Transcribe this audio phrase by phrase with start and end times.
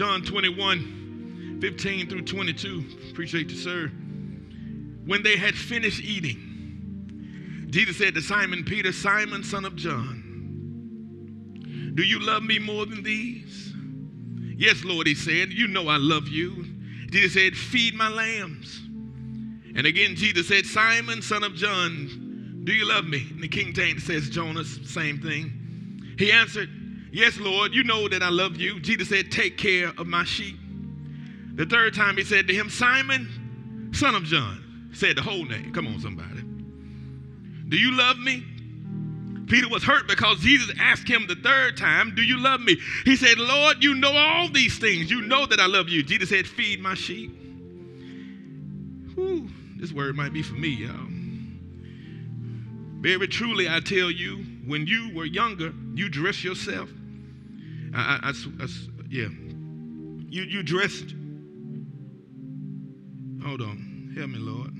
[0.00, 2.84] John 21, 15 through 22.
[3.10, 3.88] Appreciate you, sir.
[5.04, 12.02] When they had finished eating, Jesus said to Simon Peter, Simon, son of John, do
[12.02, 13.74] you love me more than these?
[14.56, 16.64] Yes, Lord, he said, You know I love you.
[17.10, 18.80] Jesus said, Feed my lambs.
[19.76, 23.26] And again, Jesus said, Simon, son of John, do you love me?
[23.32, 26.14] And the King James says, Jonas, same thing.
[26.16, 26.70] He answered,
[27.12, 28.80] Yes, Lord, you know that I love you.
[28.80, 30.56] Jesus said, Take care of my sheep.
[31.54, 35.72] The third time he said to him, Simon, son of John, said the whole name.
[35.72, 36.42] Come on, somebody.
[37.68, 38.44] Do you love me?
[39.46, 42.76] Peter was hurt because Jesus asked him the third time, Do you love me?
[43.04, 45.10] He said, Lord, you know all these things.
[45.10, 46.04] You know that I love you.
[46.04, 47.36] Jesus said, Feed my sheep.
[49.16, 51.08] Whew, this word might be for me, y'all.
[53.00, 56.88] Very truly, I tell you, when you were younger, you dressed yourself.
[57.94, 58.66] I, I, I,
[59.08, 59.28] yeah.
[60.28, 61.14] You, you dressed.
[63.44, 64.12] Hold on.
[64.16, 64.70] Help me, Lord.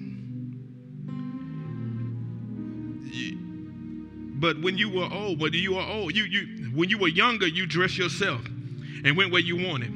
[4.41, 7.47] But when you were old, when you were old, you, you when you were younger,
[7.47, 8.41] you dressed yourself
[9.05, 9.93] and went where you wanted.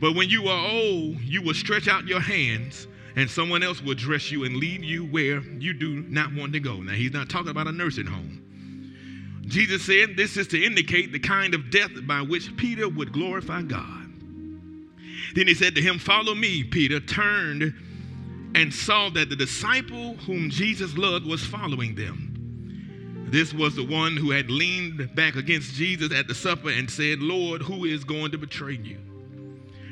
[0.00, 3.94] But when you were old, you would stretch out your hands and someone else will
[3.94, 6.76] dress you and lead you where you do not want to go.
[6.76, 8.47] Now, he's not talking about a nursing home.
[9.48, 13.62] Jesus said this is to indicate the kind of death by which Peter would glorify
[13.62, 14.04] God.
[15.34, 16.64] Then he said to him, Follow me.
[16.64, 17.74] Peter turned
[18.54, 23.26] and saw that the disciple whom Jesus loved was following them.
[23.30, 27.20] This was the one who had leaned back against Jesus at the supper and said,
[27.20, 28.98] Lord, who is going to betray you?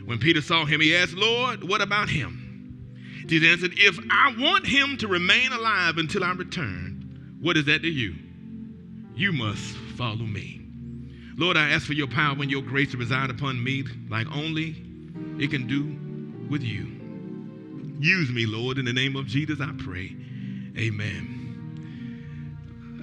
[0.04, 2.42] When Peter saw him, he asked, Lord, what about him?
[3.26, 7.82] Jesus answered, If I want him to remain alive until I return, what is that
[7.82, 8.14] to you?
[9.16, 10.60] You must follow me.
[11.38, 14.76] Lord, I ask for your power and your grace to reside upon me like only
[15.38, 16.86] it can do with you.
[17.98, 20.14] Use me, Lord, in the name of Jesus, I pray.
[20.76, 21.36] Amen.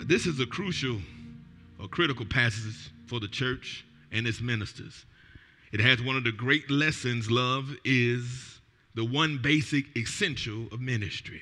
[0.06, 1.02] This is a crucial
[1.80, 5.06] or critical passage for the church and its ministers.
[5.72, 8.60] It has one of the great lessons love is
[8.94, 11.42] the one basic essential of ministry.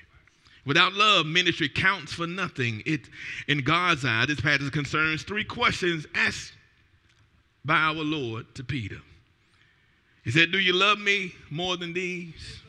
[0.65, 2.83] Without love, ministry counts for nothing.
[2.85, 3.01] It,
[3.47, 6.53] in God's eye, this passage concerns three questions asked
[7.65, 9.01] by our Lord to Peter.
[10.23, 12.59] He said, Do you love me more than these?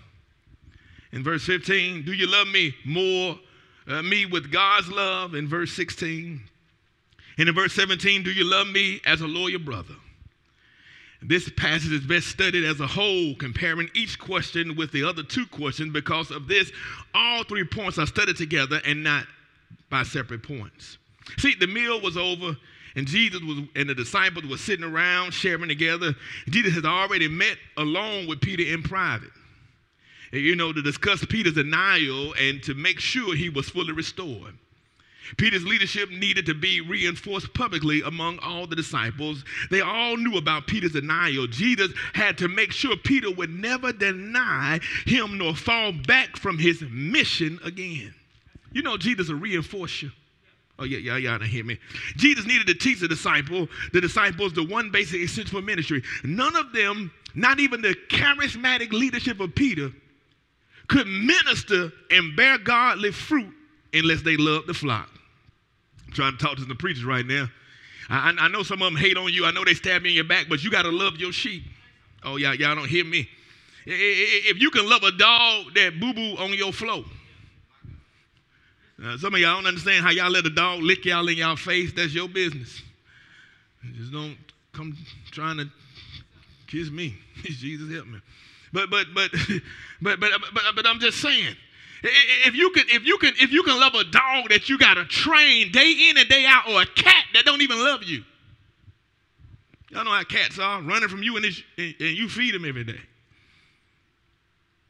[1.13, 3.39] In verse 15, do you love me more
[3.87, 6.41] uh, me with God's love in verse 16.
[7.39, 9.95] And in verse 17, do you love me as a loyal brother?
[11.23, 15.47] This passage is best studied as a whole, comparing each question with the other two
[15.47, 15.93] questions.
[15.93, 16.73] Because of this,
[17.15, 19.27] all three points are studied together and not
[19.89, 20.99] by separate points.
[21.39, 22.57] See, the meal was over,
[22.97, 26.15] and Jesus was, and the disciples were sitting around sharing together.
[26.49, 29.31] Jesus had already met alone with Peter in private
[30.33, 34.55] you know, to discuss Peter's denial and to make sure he was fully restored.
[35.37, 39.45] Peter's leadership needed to be reinforced publicly among all the disciples.
[39.71, 41.47] They all knew about Peter's denial.
[41.47, 46.83] Jesus had to make sure Peter would never deny him nor fall back from his
[46.91, 48.15] mission again.
[48.73, 50.11] You know, Jesus will reinforce you.
[50.79, 51.79] Oh, yeah, yeah, y'all don't hear me.
[52.17, 56.03] Jesus needed to teach the disciple, the disciples, the one basic essential ministry.
[56.25, 59.93] None of them, not even the charismatic leadership of Peter,
[60.89, 63.55] could minister and bear godly fruit
[63.95, 65.12] unless they loved the flock.
[66.15, 67.49] Trying to talk to some preachers right now.
[68.09, 69.47] I, I, know some of them hate on you.
[69.47, 71.63] I know they stab you in your back, but you got to love your sheep.
[72.25, 73.29] Oh, y'all, y'all don't hear me.
[73.87, 77.05] If you can love a dog that boo boo on your floor,
[79.05, 81.57] uh, some of y'all don't understand how y'all let a dog lick y'all in y'all
[81.57, 81.93] face.
[81.93, 82.83] That's your business.
[83.97, 84.37] Just don't
[84.73, 84.97] come
[85.33, 85.69] trying to
[86.69, 87.17] kiss me.
[87.43, 88.21] Jesus help me.
[88.73, 89.31] But but but
[90.03, 91.57] but but but, but I'm just saying.
[92.03, 94.95] If you can, if you can, if you can love a dog that you got
[94.95, 98.25] to train day in and day out, or a cat that don't even love you,
[99.91, 101.47] y'all know how cats are running from you and,
[101.79, 103.01] and you feed them every day.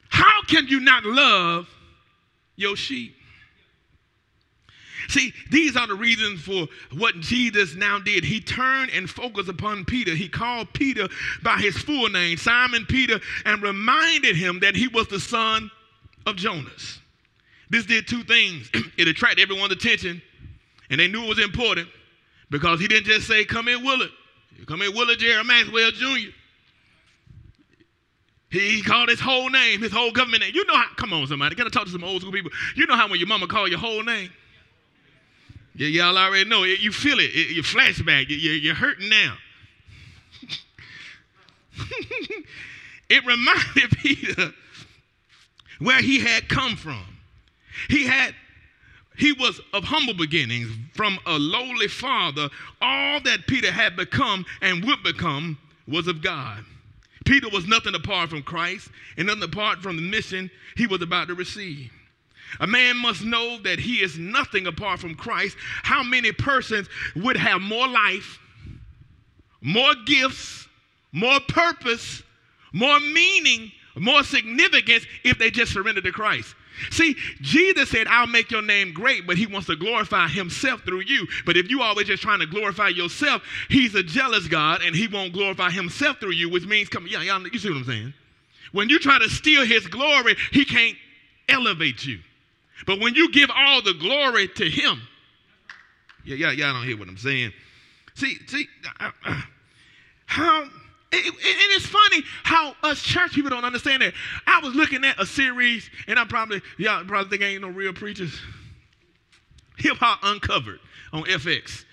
[0.08, 1.68] How can you not love
[2.56, 3.14] your sheep?
[5.08, 6.66] See, these are the reasons for
[6.96, 8.24] what Jesus now did.
[8.24, 10.14] He turned and focused upon Peter.
[10.14, 11.08] He called Peter
[11.42, 15.70] by his full name, Simon Peter, and reminded him that he was the son
[16.24, 17.00] of Jonas.
[17.72, 20.20] This did two things it attracted everyone's attention,
[20.90, 21.88] and they knew it was important
[22.50, 24.10] because he didn't just say, Come here, Willard.
[24.66, 26.28] Come here, Willard Jerry Maxwell Jr.
[28.50, 30.52] He called his whole name, his whole government name.
[30.54, 31.54] You know how, come on, somebody.
[31.54, 32.50] Gotta talk to some old school people.
[32.76, 34.28] You know how when your mama call your whole name?
[35.78, 36.64] Y- y'all already know.
[36.64, 36.80] it.
[36.80, 37.32] You feel it.
[37.32, 38.26] You flashback.
[38.28, 39.36] You're hurting now.
[43.08, 44.52] it reminded Peter
[45.78, 47.11] where he had come from.
[47.88, 48.34] He had
[49.16, 52.48] he was of humble beginnings from a lowly father.
[52.80, 56.64] All that Peter had become and would become was of God.
[57.24, 61.28] Peter was nothing apart from Christ and nothing apart from the mission he was about
[61.28, 61.90] to receive.
[62.60, 65.56] A man must know that he is nothing apart from Christ.
[65.82, 68.38] How many persons would have more life,
[69.60, 70.68] more gifts,
[71.12, 72.22] more purpose,
[72.72, 76.54] more meaning, more significance if they just surrendered to Christ?
[76.90, 81.02] See, Jesus said, I'll make your name great, but he wants to glorify himself through
[81.02, 81.26] you.
[81.46, 85.08] But if you always just trying to glorify yourself, he's a jealous God and he
[85.08, 88.14] won't glorify himself through you, which means, come, yeah, y'all, you see what I'm saying?
[88.72, 90.96] When you try to steal his glory, he can't
[91.48, 92.20] elevate you.
[92.86, 95.00] But when you give all the glory to him,
[96.24, 97.52] yeah, yeah, y'all don't hear what I'm saying.
[98.14, 98.68] See, see,
[99.00, 99.40] uh, uh,
[100.26, 100.68] how
[101.12, 104.14] and it's funny how us church people don't understand that.
[104.46, 107.68] I was looking at a series, and I probably, y'all probably think I ain't no
[107.68, 108.40] real preachers.
[109.78, 110.80] Hip Hop Uncovered
[111.12, 111.84] on FX.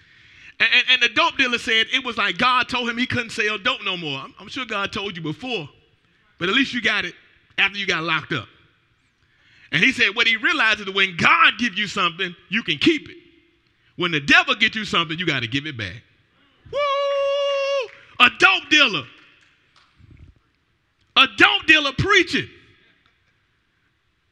[0.60, 3.30] And, and, and, the dope dealer said it was like God told him he couldn't
[3.32, 4.20] sell dope no more.
[4.20, 5.70] I'm, I'm sure God told you before,
[6.38, 7.14] but at least you got it
[7.58, 8.48] after you got locked up.
[9.72, 12.78] And he said what he realized is that when God gives you something, you can
[12.78, 13.18] keep it.
[13.96, 16.04] When the devil gets you something, you got to give it back.
[18.20, 19.04] A dope dealer,
[21.16, 22.50] a dope dealer preaching.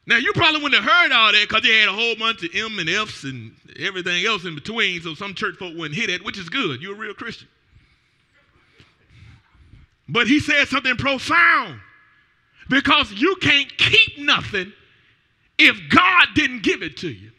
[0.06, 2.50] Now you probably wouldn't have heard all that because they had a whole bunch of
[2.54, 6.24] M and F's and everything else in between, so some church folk wouldn't hit it,
[6.24, 6.82] which is good.
[6.82, 7.48] You're a real Christian.
[10.10, 11.80] But he said something profound
[12.70, 14.72] because you can't keep nothing
[15.58, 17.32] if God didn't give it to you.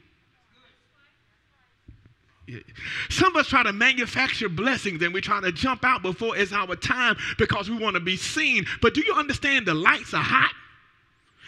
[3.10, 6.52] Some of us try to manufacture blessings and we try to jump out before it's
[6.52, 8.66] our time because we want to be seen.
[8.80, 10.52] But do you understand the lights are hot?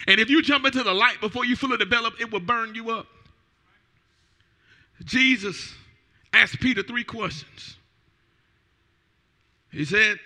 [0.07, 2.91] And if you jump into the light before you fully develop, it will burn you
[2.91, 3.07] up.
[5.05, 5.75] Jesus
[6.33, 7.77] asked Peter three questions.
[9.71, 10.19] He said,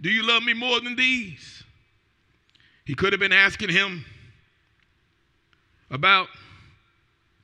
[0.00, 1.62] Do you love me more than these?
[2.84, 4.04] He could have been asking him
[5.90, 6.28] about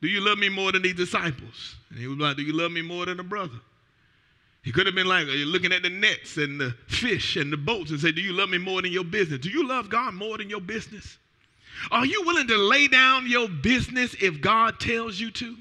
[0.00, 1.76] do you love me more than these disciples?
[1.90, 3.60] And he was like, Do you love me more than a brother?
[4.62, 7.56] He could have been like you looking at the nets and the fish and the
[7.56, 9.40] boats and said, Do you love me more than your business?
[9.40, 11.18] Do you love God more than your business?
[11.90, 15.56] Are you willing to lay down your business if God tells you to?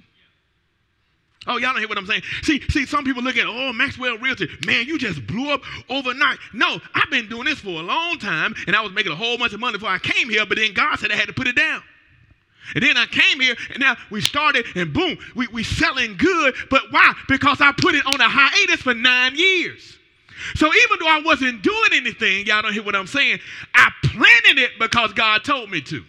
[1.48, 2.24] Oh, y'all don't hear what I'm saying.
[2.44, 6.38] See, see, some people look at, oh, Maxwell Realty, man, you just blew up overnight.
[6.54, 9.38] No, I've been doing this for a long time, and I was making a whole
[9.38, 11.48] bunch of money before I came here, but then God said I had to put
[11.48, 11.82] it down.
[12.76, 16.56] And then I came here and now we started and boom, we, we selling good.
[16.70, 17.14] But why?
[17.28, 19.98] Because I put it on a hiatus for nine years.
[20.56, 23.40] So even though I wasn't doing anything, y'all don't hear what I'm saying,
[23.74, 26.04] I planted it because God told me to.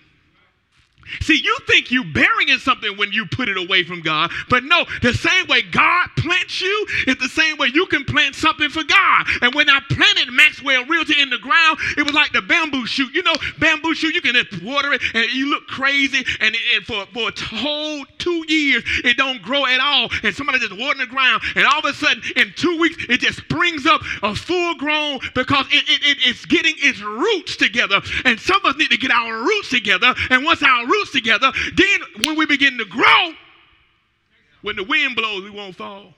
[1.21, 4.85] See, you think you're burying something when you put it away from God, but no,
[5.03, 8.85] the same way God plants you is the same way you can plant something for
[8.85, 9.27] God.
[9.43, 13.15] And when I planted Maxwell Realty in the ground, it was like the bamboo shoot.
[13.15, 17.07] You know, bamboo shoot, you can water it and you look crazy, and, and for,
[17.13, 20.09] for a whole two years, it don't grow at all.
[20.23, 23.21] And somebody just watering the ground, and all of a sudden, in two weeks, it
[23.21, 28.01] just springs up a full grown because it, it, it, it's getting its roots together.
[28.25, 30.15] And some of us need to get our roots together.
[30.31, 33.33] And once our roots roots together, then when we begin to grow,
[34.63, 36.15] when the wind blows, we won't fall.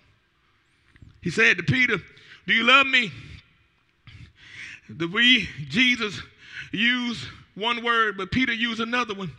[1.21, 1.99] He said to Peter,
[2.47, 3.13] Do you love me?
[4.89, 6.21] The we, Jesus
[6.73, 7.25] used
[7.55, 9.33] one word, but Peter used another one.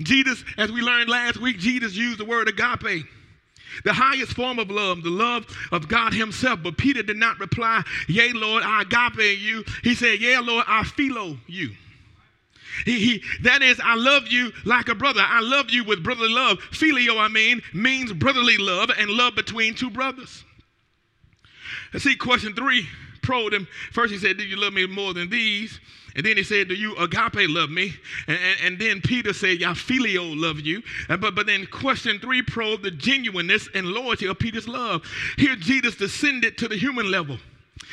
[0.00, 3.04] Jesus, as we learned last week, Jesus used the word agape,
[3.84, 6.60] the highest form of love, the love of God Himself.
[6.62, 9.64] But Peter did not reply, Yea, Lord, I agape you.
[9.82, 11.72] He said, Yea, Lord, I philo you.
[12.84, 15.22] He, he, that is, I love you like a brother.
[15.24, 16.60] I love you with brotherly love.
[16.72, 20.44] Filio, I mean, means brotherly love and love between two brothers.
[21.92, 22.86] Let's see, question three
[23.22, 23.66] probed him.
[23.92, 25.80] First, he said, Do you love me more than these?
[26.14, 27.92] And then he said, Do you agape love me?
[28.26, 30.82] And, and, and then Peter said, "Ya filio love you.
[31.08, 35.02] And, but, but then question three probed the genuineness and loyalty of Peter's love.
[35.36, 37.38] Here, Jesus descended to the human level.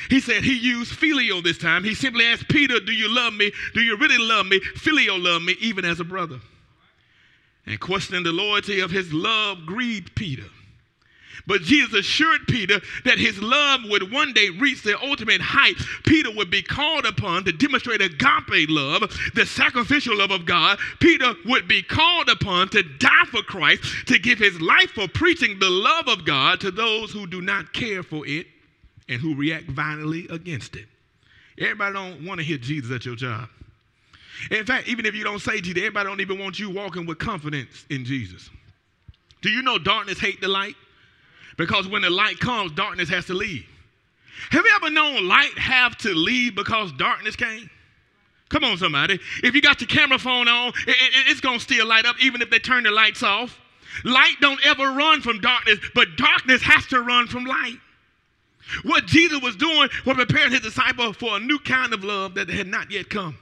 [0.10, 1.84] He said he used filio this time.
[1.84, 3.52] He simply asked Peter, Do you love me?
[3.74, 4.60] Do you really love me?
[4.60, 6.40] Filio love me, even as a brother.
[7.66, 10.44] And questioning the loyalty of his love grieved Peter.
[11.46, 15.76] But Jesus assured Peter that his love would one day reach the ultimate height.
[16.06, 19.02] Peter would be called upon to demonstrate agape love,
[19.34, 20.78] the sacrificial love of God.
[21.00, 25.60] Peter would be called upon to die for Christ, to give his life for preaching
[25.60, 28.48] the love of God to those who do not care for it
[29.10, 30.86] and who react violently against it.
[31.60, 33.48] Everybody don't want to hear Jesus at your job.
[34.50, 37.20] In fact, even if you don't say Jesus, everybody don't even want you walking with
[37.20, 38.50] confidence in Jesus.
[39.42, 40.76] Do you know darkness hate the light?
[41.58, 43.66] Because when the light comes, darkness has to leave.
[44.50, 47.70] Have you ever known light have to leave because darkness came?
[48.50, 49.20] Come on, somebody.
[49.44, 52.16] If you got your camera phone on, it, it, it's going to still light up
[52.22, 53.60] even if they turn the lights off.
[54.04, 57.78] Light don't ever run from darkness, but darkness has to run from light.
[58.84, 62.50] What Jesus was doing was preparing his disciple for a new kind of love that
[62.50, 63.38] had not yet come.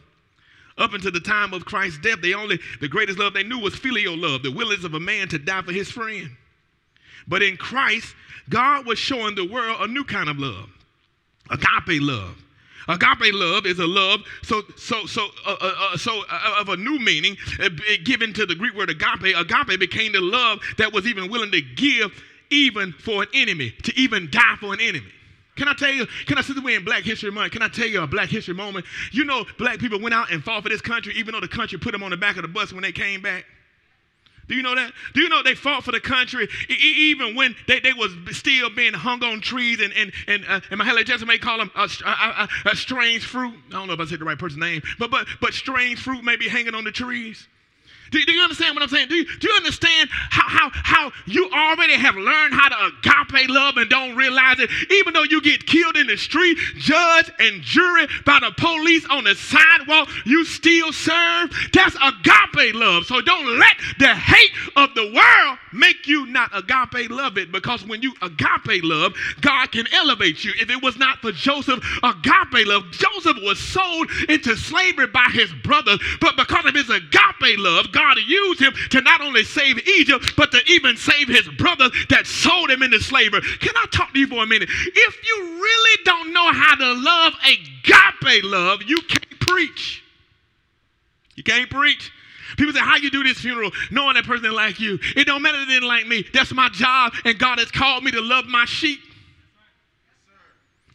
[0.77, 3.75] Up until the time of Christ's death, they only the greatest love they knew was
[3.75, 6.29] filial love, the willingness of a man to die for his friend.
[7.27, 8.15] But in Christ,
[8.49, 10.69] God was showing the world a new kind of love,
[11.49, 12.35] agape love.
[12.87, 16.77] Agape love is a love so so so uh, uh, uh so uh, of a
[16.77, 17.69] new meaning uh,
[18.03, 19.35] given to the Greek word agape.
[19.37, 22.11] Agape became the love that was even willing to give
[22.51, 25.11] even for an enemy, to even die for an enemy.
[25.55, 27.51] Can I tell you, can I sit away in Black History Month?
[27.51, 28.85] Can I tell you a Black History moment?
[29.11, 31.77] You know, black people went out and fought for this country, even though the country
[31.77, 33.45] put them on the back of the bus when they came back.
[34.47, 34.91] Do you know that?
[35.13, 38.93] Do you know they fought for the country even when they, they was still being
[38.93, 42.09] hung on trees and and and, uh, and Mahalia Jackson may call them a, a,
[42.09, 43.53] a, a, strange fruit.
[43.69, 46.23] I don't know if I said the right person's name, but but but strange fruit
[46.23, 47.47] may be hanging on the trees.
[48.11, 49.07] Do, do, you understand what I'm saying?
[49.07, 53.49] Do you, do you understand how, how, how you already have learned how to agape
[53.49, 54.69] love and don't realize it?
[54.91, 59.23] Even though you get killed in the street, judge and jury by the police on
[59.23, 61.51] the sidewalk, you still serve.
[61.73, 63.05] That's agape love.
[63.05, 67.85] So don't let the hate of the world make you not agape love it because
[67.87, 70.51] when you agape love, God can elevate you.
[70.59, 75.53] If it was not for Joseph agape love, Joseph was sold into slavery by his
[75.63, 79.87] brothers, but because of his agape love, God God used him to not only save
[79.87, 83.41] Egypt, but to even save his brothers that sold him into slavery.
[83.59, 84.69] Can I talk to you for a minute?
[84.71, 90.03] If you really don't know how to love agape love, you can't preach.
[91.35, 92.11] You can't preach.
[92.57, 94.97] People say, how you do this funeral knowing that person didn't like you?
[95.15, 96.25] It don't matter they didn't like me.
[96.33, 98.99] That's my job, and God has called me to love my sheep.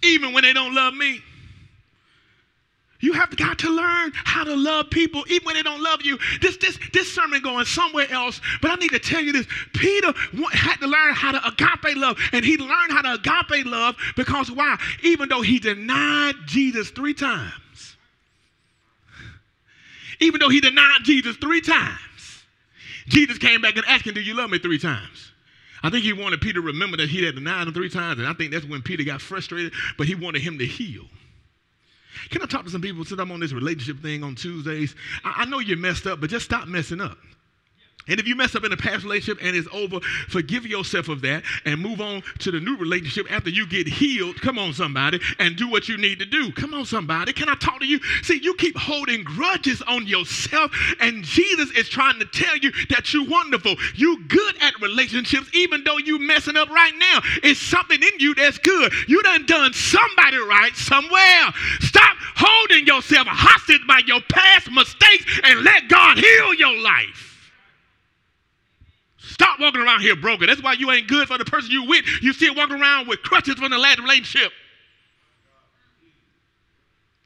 [0.03, 1.23] Even when they don't love me.
[3.07, 6.19] You have got to learn how to love people even when they don't love you.
[6.43, 9.47] This, this, this sermon going somewhere else, but I need to tell you this.
[9.75, 10.13] Peter
[10.51, 14.51] had to learn how to agape love, and he learned how to agape love because
[14.51, 14.77] why?
[15.05, 17.97] Even though he denied Jesus three times,
[20.19, 22.43] even though he denied Jesus three times,
[23.07, 25.31] Jesus came back and asked him, Do you love me three times?
[25.85, 28.27] I think he wanted Peter to remember that he had denied him three times, and
[28.27, 31.05] I think that's when Peter got frustrated, but he wanted him to heal.
[32.31, 34.95] Can I talk to some people since I'm on this relationship thing on Tuesdays?
[35.25, 37.19] I, I know you're messed up, but just stop messing up.
[38.09, 41.21] And if you mess up in a past relationship and it's over, forgive yourself of
[41.23, 44.41] that and move on to the new relationship after you get healed.
[44.41, 46.53] Come on, somebody, and do what you need to do.
[46.53, 47.33] Come on, somebody.
[47.33, 48.01] Can I talk to you?
[48.23, 50.71] See, you keep holding grudges on yourself,
[51.01, 53.75] and Jesus is trying to tell you that you're wonderful.
[53.95, 57.21] You're good at relationships, even though you're messing up right now.
[57.43, 58.93] It's something in you that's good.
[59.09, 61.53] You done done somebody right somewhere.
[61.81, 67.26] Stop holding yourself hostage by your past mistakes and let God heal your life.
[69.37, 70.47] Stop walking around here broken.
[70.47, 72.07] That's why you ain't good for the person you with.
[72.23, 74.51] You still walking around with crutches from the last relationship.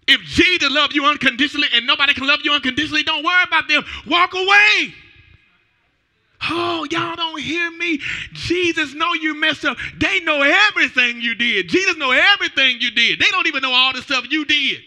[0.09, 3.85] If Jesus loved you unconditionally and nobody can love you unconditionally, don't worry about them.
[4.09, 4.93] Walk away.
[6.51, 8.01] Oh, y'all don't hear me.
[8.33, 9.79] Jesus know you messed up.
[10.01, 11.69] They know everything you did.
[11.69, 13.21] Jesus know everything you did.
[13.21, 14.81] They don't even know all the stuff you did.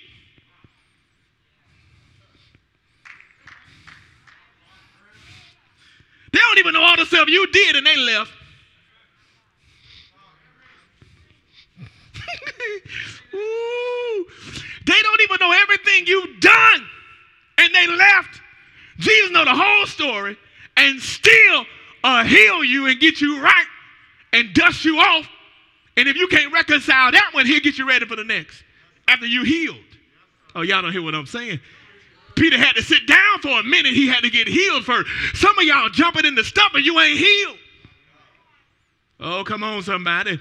[6.33, 8.31] They don't even know all the stuff you did and they left.
[13.35, 14.25] Ooh.
[14.85, 16.87] They don't even know everything you've done
[17.59, 18.41] and they left.
[18.97, 20.35] Jesus know the whole story
[20.75, 21.65] and still
[22.03, 23.67] uh, heal you and get you right
[24.33, 25.27] and dust you off.
[25.97, 28.63] And if you can't reconcile that one, he'll get you ready for the next
[29.07, 29.77] after you healed.
[30.55, 31.59] Oh, y'all don't hear what I'm saying.
[32.35, 33.93] Peter had to sit down for a minute.
[33.93, 35.09] He had to get healed first.
[35.33, 37.57] Some of y'all jumping in the stuff and you ain't healed.
[39.19, 40.39] Oh, come on, somebody.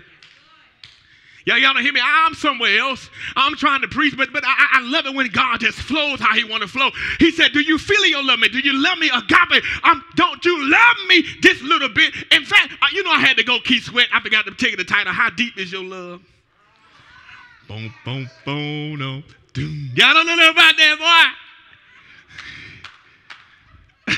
[1.45, 2.01] Y'all, y'all don't hear me.
[2.03, 3.11] I'm somewhere else.
[3.35, 6.35] I'm trying to preach, but, but I, I love it when God just flows how
[6.35, 6.91] he want to flow.
[7.19, 8.49] He said, do you feel you love me?
[8.49, 9.65] Do you love me agape?
[9.83, 12.15] Um, don't you love me this little bit?
[12.31, 14.07] In fact, uh, you know I had to go Keith Sweat.
[14.13, 16.23] I forgot to take the title, How Deep Is Your Love?
[17.67, 19.23] Boom, boom, boom, no.
[19.55, 21.35] Y'all don't know about that,
[24.07, 24.15] boy.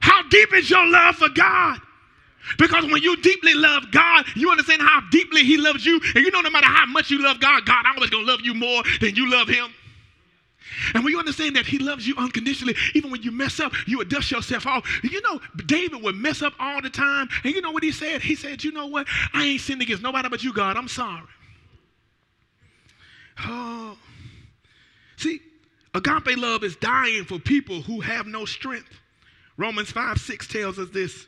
[0.00, 1.78] How deep is your love for God?
[2.58, 6.00] Because when you deeply love God, you understand how deeply He loves you.
[6.14, 8.54] And you know, no matter how much you love God, God always to love you
[8.54, 9.72] more than you love Him.
[10.94, 13.98] And when you understand that he loves you unconditionally, even when you mess up, you
[13.98, 14.86] would dust yourself off.
[15.02, 17.28] You know, David would mess up all the time.
[17.44, 18.22] And you know what he said?
[18.22, 19.06] He said, You know what?
[19.32, 20.76] I ain't sinned against nobody but you, God.
[20.76, 21.22] I'm sorry.
[23.46, 23.96] Oh.
[25.16, 25.40] See,
[25.94, 28.99] agape love is dying for people who have no strength.
[29.60, 31.26] Romans 5 6 tells us this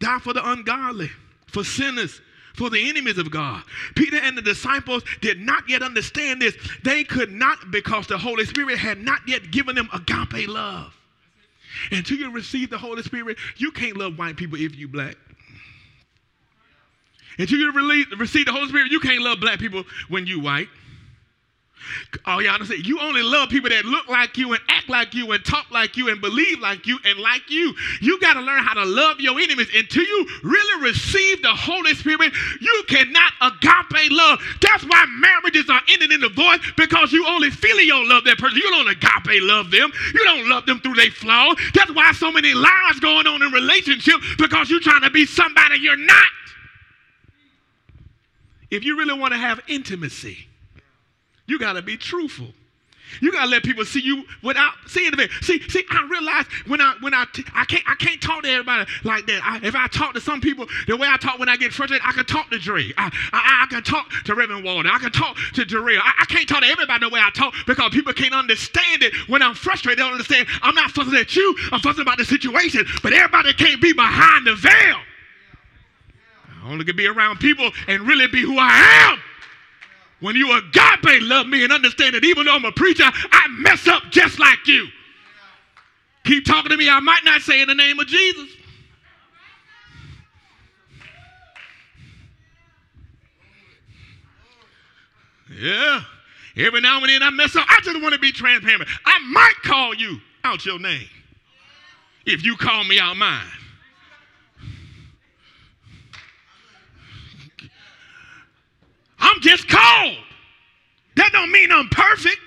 [0.00, 1.08] die for the ungodly,
[1.46, 2.20] for sinners,
[2.56, 3.62] for the enemies of God.
[3.94, 6.56] Peter and the disciples did not yet understand this.
[6.82, 10.92] They could not because the Holy Spirit had not yet given them agape love.
[11.92, 15.16] Until you receive the Holy Spirit, you can't love white people if you black.
[17.38, 17.72] Until you
[18.18, 20.68] receive the Holy Spirit, you can't love black people when you white.
[22.26, 22.86] Oh, y'all understand?
[22.86, 25.96] You only love people that look like you and act like you and talk like
[25.96, 27.74] you and believe like you and like you.
[28.00, 29.68] You got to learn how to love your enemies.
[29.74, 34.40] Until you really receive the Holy Spirit, you cannot agape love.
[34.60, 37.50] That's why marriages are ending in divorce because you only
[37.84, 38.58] your love that person.
[38.58, 39.92] You don't agape love them.
[40.14, 41.56] You don't love them through their flaws.
[41.74, 45.78] That's why so many lies going on in relationships because you're trying to be somebody
[45.80, 46.28] you're not.
[48.70, 50.48] If you really want to have intimacy,
[51.46, 52.48] you got to be truthful.
[53.20, 55.30] You gotta let people see you without seeing it.
[55.42, 58.48] See, see, I realize when I when I t- I can't I can't talk to
[58.48, 59.40] everybody like that.
[59.44, 62.06] I, if I talk to some people the way I talk when I get frustrated,
[62.06, 62.92] I can talk to Dre.
[62.96, 64.90] I, I, I can talk to Reverend Walden.
[64.90, 65.98] I can talk to Jarrell.
[66.02, 69.12] I, I can't talk to everybody the way I talk because people can't understand it
[69.28, 69.98] when I'm frustrated.
[69.98, 70.48] They don't understand.
[70.62, 71.54] I'm not fussing at you.
[71.70, 72.86] I'm fussing about the situation.
[73.02, 74.96] But everybody can't be behind the veil.
[76.64, 79.18] I only can be around people and really be who I am.
[80.22, 83.88] When you agape love me and understand that even though I'm a preacher, I mess
[83.88, 84.86] up just like you.
[86.24, 88.48] Keep talking to me, I might not say in the name of Jesus.
[95.60, 96.02] Yeah.
[96.56, 97.66] Every now and then I mess up.
[97.68, 98.88] I just want to be transparent.
[99.04, 101.08] I might call you out your name
[102.26, 103.42] if you call me out mine.
[109.22, 110.16] I'm just called.
[111.16, 112.38] That don't mean I'm perfect.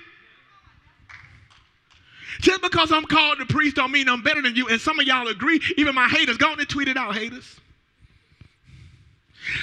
[2.40, 4.68] Just because I'm called to priest don't mean I'm better than you.
[4.68, 5.60] And some of y'all agree.
[5.78, 7.56] Even my haters, go on and tweet it out, haters.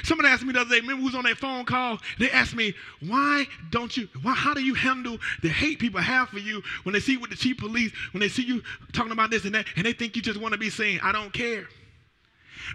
[0.03, 1.99] Someone asked me the other day, remember who's on that phone call?
[2.17, 2.73] They asked me,
[3.05, 6.93] why don't you, why, how do you handle the hate people have for you when
[6.93, 9.65] they see with the chief police, when they see you talking about this and that,
[9.75, 10.99] and they think you just want to be seen?
[11.03, 11.67] I don't care.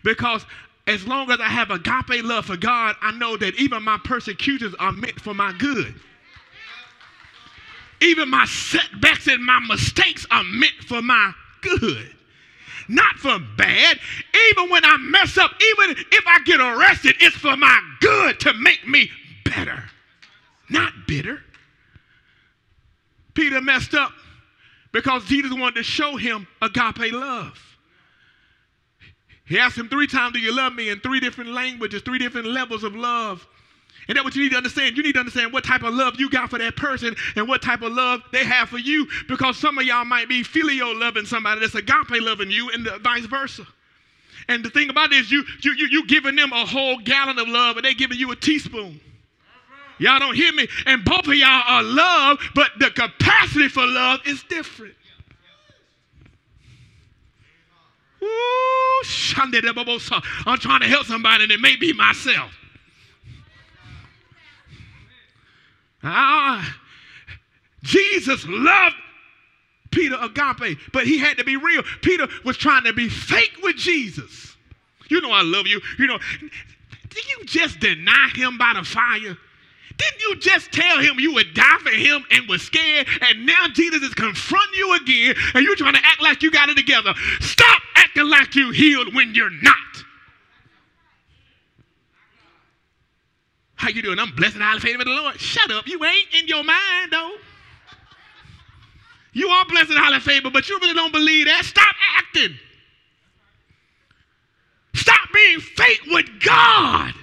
[0.05, 0.44] Because
[0.88, 4.74] as long as I have agape love for God, I know that even my persecutions
[4.79, 5.94] are meant for my good.
[8.01, 12.11] Even my setbacks and my mistakes are meant for my good,
[12.88, 13.98] not for bad.
[14.51, 18.55] Even when I mess up, even if I get arrested, it's for my good to
[18.55, 19.11] make me
[19.44, 19.85] better,
[20.70, 21.42] not bitter.
[23.35, 24.12] Peter messed up
[24.92, 27.67] because Jesus wanted to show him agape love.
[29.48, 30.90] He asked him three times, Do you love me?
[30.90, 33.46] in three different languages, three different levels of love.
[34.08, 34.96] And that's what you need to understand.
[34.96, 37.61] You need to understand what type of love you got for that person and what
[37.61, 39.06] type of love they have for you.
[39.28, 42.98] Because some of y'all might be filial loving somebody that's agape loving you, and the
[42.98, 43.66] vice versa.
[44.48, 47.38] And the thing about it is you you you you giving them a whole gallon
[47.38, 48.98] of love, and they giving you a teaspoon.
[49.98, 50.68] Y'all don't hear me.
[50.87, 54.94] And both of y'all are love, but the capacity for love is different.
[58.22, 58.88] Ooh,
[60.46, 62.52] I'm trying to help somebody, and it may be myself.
[66.02, 66.76] Ah,
[67.82, 68.96] Jesus loved
[69.90, 71.82] Peter agape, but he had to be real.
[72.02, 74.56] Peter was trying to be fake with Jesus.
[75.08, 75.80] You know I love you.
[75.98, 76.18] You know,
[77.08, 79.37] did you just deny him by the fire?
[79.98, 83.08] Didn't you just tell him you would die for him and was scared?
[83.20, 86.68] And now Jesus is confronting you again, and you're trying to act like you got
[86.68, 87.14] it together.
[87.40, 89.75] Stop acting like you healed when you're not.
[93.75, 94.18] How you doing?
[94.18, 95.38] I'm blessed and highly favored of the Lord.
[95.38, 95.87] Shut up.
[95.87, 97.31] You ain't in your mind, though.
[99.33, 101.64] You are blessed and highly favored, but you really don't believe that.
[101.64, 102.57] Stop acting.
[104.94, 107.14] Stop being fake with God.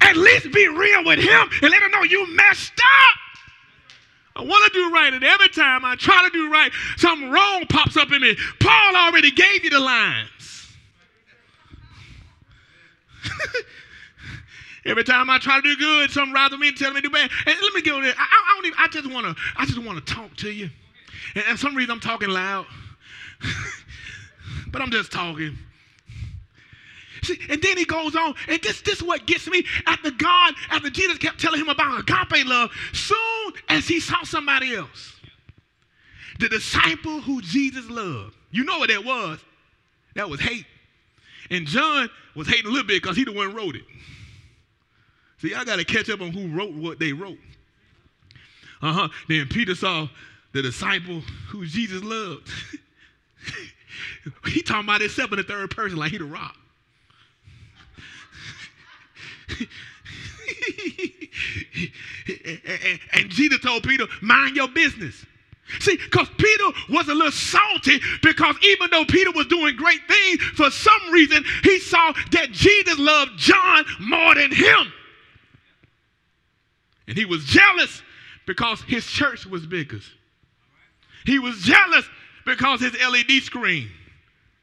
[0.00, 3.18] At least be real with Him and let Him know you messed up.
[4.34, 7.66] I want to do right, and every time I try to do right, something wrong
[7.68, 8.36] pops up in me.
[8.60, 10.72] Paul already gave you the lines.
[14.84, 17.12] Every time I try to do good, something rises me and tells me to do
[17.12, 17.30] bad.
[17.46, 18.14] And let me go there.
[18.16, 18.78] I, I, don't even.
[18.78, 19.42] I just want to.
[19.56, 20.70] I just want to talk to you.
[21.34, 22.66] And, and some reason I'm talking loud,
[24.72, 25.56] but I'm just talking.
[27.22, 29.64] See, and then he goes on, and this, this is what gets me.
[29.86, 34.74] After God, after Jesus kept telling him about agape love, soon as he saw somebody
[34.74, 35.14] else,
[36.40, 39.38] the disciple who Jesus loved, you know what that was?
[40.14, 40.66] That was hate.
[41.50, 43.84] And John was hating a little bit because he the one wrote it.
[45.38, 47.38] See, I got to catch up on who wrote what they wrote.
[48.80, 49.08] Uh huh.
[49.28, 50.08] Then Peter saw
[50.52, 52.48] the disciple who Jesus loved.
[54.46, 56.56] he talking about himself in the third person like he the rock.
[63.14, 65.24] and Jesus told Peter, mind your business.
[65.80, 70.42] See, because Peter was a little salty because even though Peter was doing great things,
[70.54, 74.92] for some reason he saw that Jesus loved John more than him.
[77.08, 78.02] And he was jealous
[78.46, 80.00] because his church was bigger.
[81.24, 82.04] He was jealous
[82.44, 83.88] because his LED screen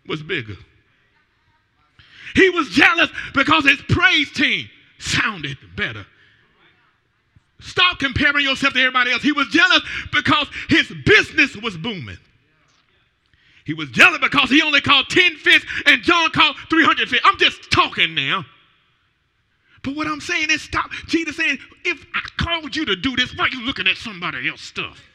[0.05, 0.57] was bigger.
[2.35, 6.05] He was jealous because his praise team sounded better.
[7.61, 9.21] Stop comparing yourself to everybody else.
[9.21, 12.17] He was jealous because his business was booming.
[13.65, 17.21] He was jealous because he only caught 10 fish and John caught 300 fish.
[17.23, 18.45] I'm just talking now.
[19.83, 20.89] But what I'm saying is stop.
[21.07, 24.49] Jesus saying, if I called you to do this, why are you looking at somebody
[24.49, 25.08] else's stuff?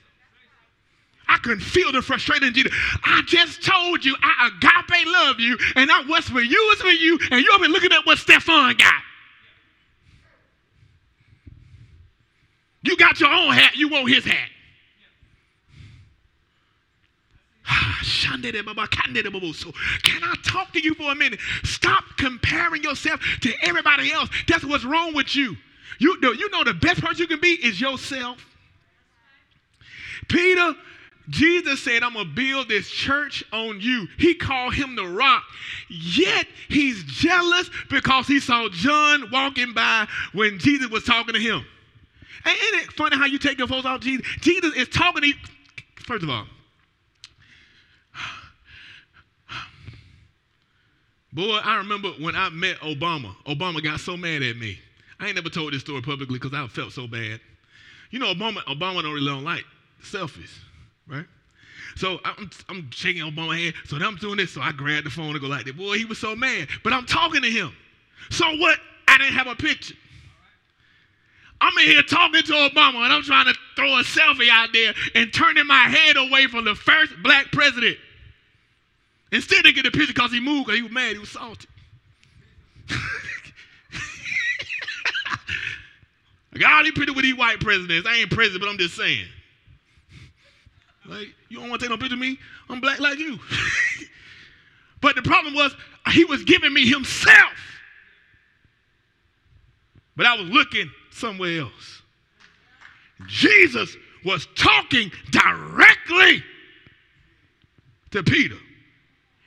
[1.28, 2.72] I can feel the frustration in Jesus.
[3.04, 6.88] I just told you I agape love you, and I what's for you is for
[6.88, 8.94] you, and you've been looking at what Stefan got.
[12.82, 14.50] You got your own hat, you want his hat.
[17.66, 18.28] Ah, so
[20.02, 21.40] can I talk to you for a minute?
[21.62, 24.28] Stop comparing yourself to everybody else.
[24.46, 25.56] That's what's wrong with you.
[25.98, 28.44] You know, you know the best person you can be is yourself.
[30.28, 30.74] Peter,
[31.28, 34.06] Jesus said, I'm going to build this church on you.
[34.18, 35.42] He called him the rock.
[35.88, 41.64] Yet he's jealous because he saw John walking by when Jesus was talking to him.
[42.46, 44.26] Ain't it funny how you take your focus off Jesus?
[44.40, 45.34] Jesus is talking to you.
[46.06, 46.46] First of all,
[51.32, 53.34] boy, I remember when I met Obama.
[53.46, 54.78] Obama got so mad at me.
[55.18, 57.40] I ain't never told this story publicly because I felt so bad.
[58.10, 59.64] You know, Obama, Obama don't really don't like
[60.02, 60.50] selfies,
[61.06, 61.26] right?
[61.96, 63.74] So I'm, I'm shaking Obama's hand.
[63.86, 64.52] So I'm doing this.
[64.52, 65.76] So I grabbed the phone and go like that.
[65.76, 66.68] Boy, he was so mad.
[66.82, 67.72] But I'm talking to him.
[68.30, 68.78] So what?
[69.06, 69.94] I didn't have a picture.
[71.60, 74.92] I'm in here talking to Obama and I'm trying to throw a selfie out there
[75.14, 77.96] and turning my head away from the first black president.
[79.32, 81.68] Instead, they get a picture because he moved because he was mad, he was salty.
[86.54, 88.06] I got all these pictures with these white presidents.
[88.06, 89.26] I ain't president, but I'm just saying.
[91.06, 92.38] Like, you don't want to take no picture of me?
[92.68, 93.38] I'm black like you.
[95.00, 95.74] but the problem was,
[96.12, 97.52] he was giving me himself.
[100.16, 102.02] But I was looking somewhere else.
[103.26, 106.42] Jesus was talking directly
[108.12, 108.56] to Peter.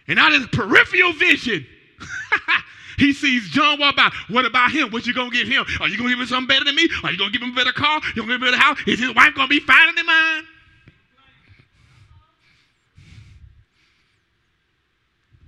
[0.08, 1.66] And out of his peripheral vision,
[2.98, 4.12] he sees John walk by.
[4.30, 4.92] What about him?
[4.92, 5.66] What you gonna give him?
[5.82, 6.88] Are you gonna give him something better than me?
[7.04, 8.00] Are you gonna give him a better car?
[8.16, 8.78] You gonna give him a better house?
[8.86, 10.44] Is his wife gonna be finer than mine?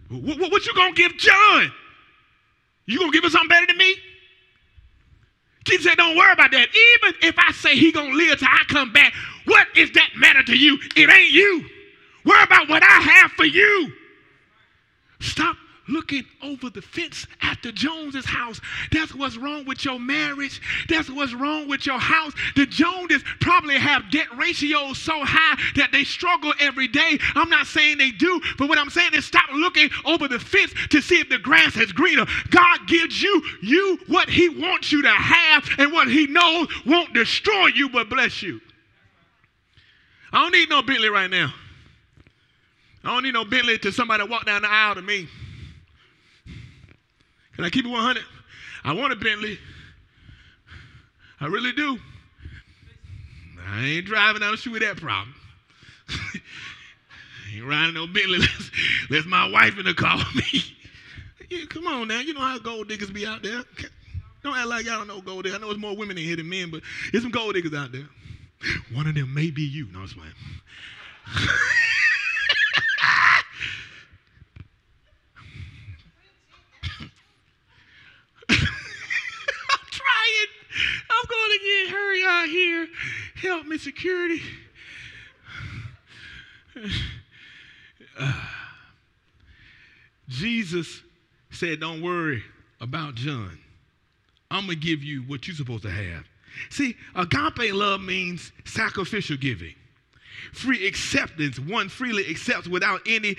[0.09, 1.71] What, what, what you gonna give John?
[2.85, 3.95] You gonna give him something better than me?
[5.65, 6.67] Jesus said, don't worry about that.
[6.69, 9.13] Even if I say he gonna live till I come back,
[9.45, 10.79] what is that matter to you?
[10.95, 11.65] It ain't you.
[12.25, 13.93] Worry about what I have for you.
[15.19, 15.57] Stop
[15.89, 18.61] looking over the fence at the Joneses' house.
[18.91, 20.61] That's what's wrong with your marriage.
[20.87, 22.33] That's what's wrong with your house.
[22.55, 27.17] The Joneses probably have debt ratios so high that they struggle every day.
[27.35, 30.73] I'm not saying they do, but what I'm saying is stop looking over the fence
[30.89, 32.25] to see if the grass is greener.
[32.49, 37.13] God gives you you what He wants you to have, and what He knows won't
[37.13, 38.61] destroy you but bless you.
[40.31, 41.53] I don't need no Bentley right now.
[43.03, 45.27] I don't need no Bentley to somebody walk down the aisle to me.
[47.59, 48.23] Can I keep it 100?
[48.85, 49.59] I want a Bentley.
[51.41, 51.99] I really do.
[53.67, 55.35] I ain't driving down the street with that problem.
[57.53, 58.71] Ain't riding no Bentley unless,
[59.09, 60.63] unless my wife in the car with me.
[61.49, 62.21] yeah, come on now.
[62.21, 63.61] You know how gold diggers be out there.
[64.41, 65.57] Don't act like y'all don't know gold diggers.
[65.57, 67.91] I know there's more women in here than men, but there's some gold diggers out
[67.91, 68.07] there.
[68.93, 69.89] One of them may be you.
[69.91, 70.31] No, it's fine.
[81.19, 82.87] I'm going to get hurry out here.
[83.41, 84.41] Help me, security.
[88.17, 88.33] Uh,
[90.27, 91.01] Jesus
[91.51, 92.43] said, Don't worry
[92.81, 93.57] about John.
[94.51, 96.25] I'm going to give you what you're supposed to have.
[96.69, 99.75] See, agape love means sacrificial giving,
[100.51, 101.59] free acceptance.
[101.59, 103.35] One freely accepts without any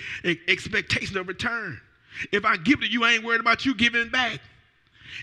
[0.47, 1.79] expectation of return.
[2.31, 4.39] If I give to you, I ain't worried about you giving back.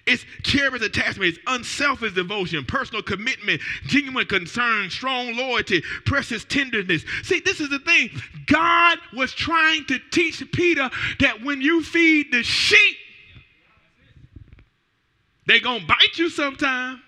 [0.07, 7.05] It's cherished attachment, it's unselfish devotion, personal commitment, genuine concern, strong loyalty, precious tenderness.
[7.23, 8.11] See, this is the thing.
[8.47, 12.97] God was trying to teach Peter that when you feed the sheep,
[15.47, 17.01] they're going to bite you sometimes.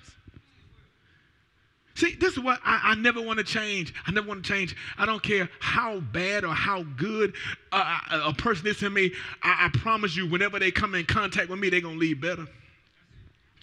[2.00, 3.92] See, this is what I, I never want to change.
[4.06, 4.74] I never want to change.
[4.96, 7.34] I don't care how bad or how good
[7.72, 9.12] a, a person is to me.
[9.42, 12.18] I, I promise you, whenever they come in contact with me, they're going to leave
[12.18, 12.46] better.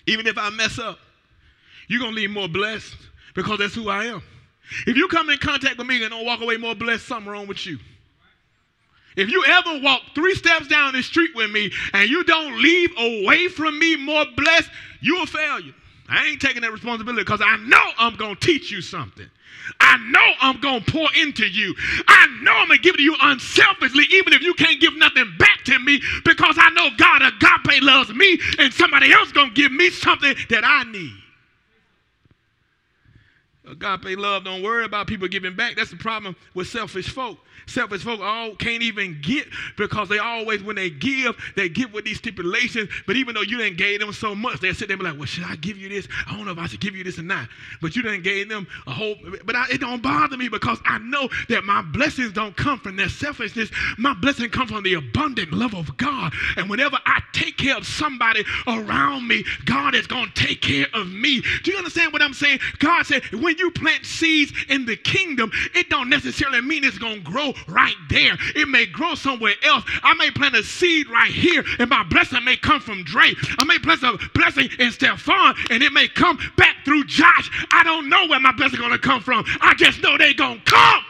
[0.07, 0.99] Even if I mess up,
[1.87, 2.95] you're going to leave more blessed
[3.35, 4.23] because that's who I am.
[4.85, 7.47] If you come in contact with me and don't walk away more blessed, something wrong
[7.47, 7.77] with you.
[9.15, 12.91] If you ever walk three steps down the street with me and you don't leave
[12.97, 14.69] away from me more blessed,
[15.01, 15.73] you're a failure.
[16.09, 19.29] I ain't taking that responsibility because I know I'm going to teach you something.
[19.79, 21.75] I know I'm going to pour into you.
[22.07, 24.95] I know I'm going to give it to you unselfishly, even if you can't give
[24.95, 29.49] nothing back to me, because I know God agape loves me and somebody else going
[29.49, 31.13] to give me something that I need.
[33.69, 35.75] Agape love don't worry about people giving back.
[35.75, 37.37] That's the problem with selfish folk.
[37.65, 42.05] Selfish folk all can't even get because they always, when they give, they give with
[42.05, 42.89] these stipulations.
[43.05, 45.17] But even though you didn't gave them so much, they sit there and be like,
[45.17, 46.07] well, should I give you this?
[46.27, 47.49] I don't know if I should give you this or not.
[47.81, 50.97] But you didn't gave them a whole, but I, it don't bother me because I
[50.99, 53.69] know that my blessings don't come from their selfishness.
[53.97, 56.33] My blessing comes from the abundant love of God.
[56.55, 60.87] And whenever I take care of somebody around me, God is going to take care
[60.93, 61.41] of me.
[61.63, 62.59] Do you understand what I'm saying?
[62.79, 67.23] God said, when you plant seeds in the kingdom, it don't necessarily mean it's going
[67.23, 68.37] to grow right there.
[68.55, 69.83] It may grow somewhere else.
[70.03, 73.37] I may plant a seed right here, and my blessing may come from Drake.
[73.59, 77.67] I may bless a blessing in Stefan, and it may come back through Josh.
[77.71, 79.45] I don't know where my blessing going to come from.
[79.61, 81.03] I just know they going to come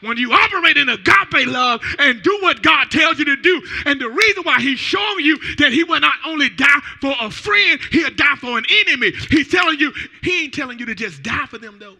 [0.00, 3.62] when you operate in agape love and do what God tells you to do.
[3.86, 7.30] And the reason why He's showing you that He will not only die for a
[7.30, 9.12] friend, He'll die for an enemy.
[9.30, 11.96] He's telling you, He ain't telling you to just die for them, though.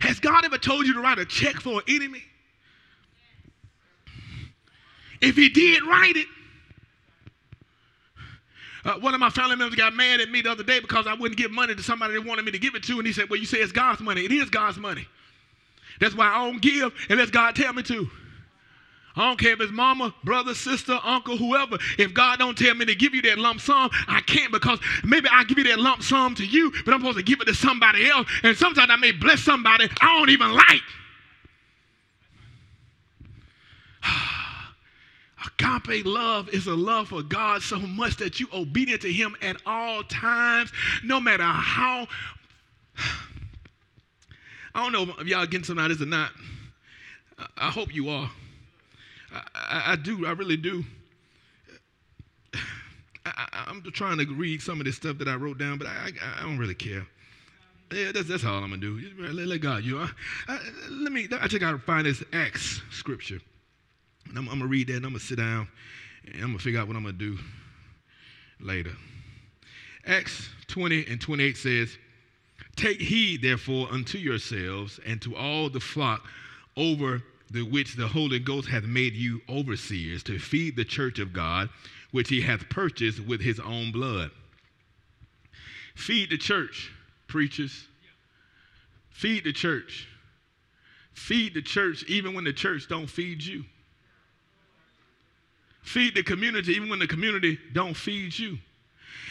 [0.00, 2.22] Has God ever told you to write a check for an enemy?
[5.20, 6.26] If he did, write it.
[8.84, 11.14] Uh, one of my family members got mad at me the other day because I
[11.14, 13.30] wouldn't give money to somebody they wanted me to give it to, and he said,
[13.30, 14.24] Well, you say it's God's money.
[14.24, 15.06] It is God's money.
[16.00, 18.08] That's why I don't give unless God tell me to.
[19.16, 21.78] I don't care if it's mama, brother, sister, uncle, whoever.
[21.98, 25.28] If God don't tell me to give you that lump sum, I can't because maybe
[25.30, 27.54] I give you that lump sum to you, but I'm supposed to give it to
[27.54, 28.26] somebody else.
[28.42, 30.82] And sometimes I may bless somebody I don't even like.
[35.60, 39.58] Agape love is a love for God so much that you obedient to Him at
[39.64, 40.72] all times,
[41.04, 42.08] no matter how.
[44.74, 46.30] I don't know if y'all getting something out of this or not.
[47.56, 48.30] I hope you are.
[49.32, 50.26] I, I, I do.
[50.26, 50.84] I really do.
[53.26, 56.10] I, am trying to read some of this stuff that I wrote down, but I,
[56.38, 57.06] I, don't really care.
[57.92, 59.00] Yeah, that's, that's all I'm gonna do.
[59.18, 60.06] Let, let God, you
[60.90, 61.28] let me.
[61.40, 63.40] I just gotta find this Acts scripture.
[64.28, 65.68] And I'm, I'm, gonna read that and I'm gonna sit down
[66.24, 67.38] and I'm gonna figure out what I'm gonna do
[68.60, 68.92] later.
[70.06, 71.96] Acts 20 and 28 says,
[72.76, 76.26] Take heed, therefore, unto yourselves and to all the flock
[76.76, 81.32] over the which the Holy Ghost hath made you overseers to feed the church of
[81.32, 81.68] God,
[82.10, 84.30] which he hath purchased with his own blood.
[85.94, 86.90] Feed the church,
[87.28, 87.86] preachers.
[89.10, 90.08] Feed the church.
[91.12, 93.64] Feed the church even when the church don't feed you.
[95.82, 98.58] Feed the community even when the community don't feed you.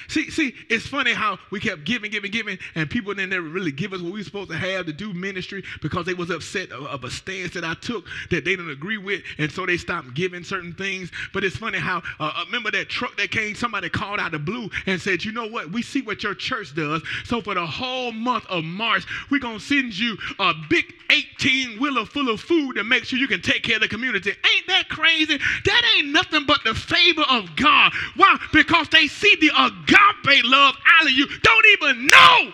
[0.08, 3.72] See, see, it's funny how we kept giving, giving, giving, and people didn't ever really
[3.72, 6.72] give us what we were supposed to have to do ministry because they was upset
[6.72, 9.78] of, of, a stance that I took that they didn't agree with, and so they
[9.78, 11.12] stopped giving certain things.
[11.34, 14.40] But it's funny how uh, uh, remember that truck that came, somebody called out the
[14.40, 17.02] blue and said, you know what, we see what your church does.
[17.26, 22.06] So for the whole month of March, we're gonna send you a big 18 wheeler
[22.06, 24.30] full of food to make sure you can take care of the community.
[24.30, 25.38] Ain't that crazy?
[25.66, 27.94] That ain't nothing but the favor of God.
[28.16, 28.38] Why?
[28.52, 29.52] Because they see the
[29.84, 31.28] agape love out of you.
[31.42, 32.54] Don't even know